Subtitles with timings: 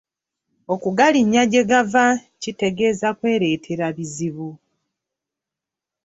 [0.73, 2.05] Okugalinnya gye gava
[2.41, 4.49] kitegeeza kwereetera bizibu.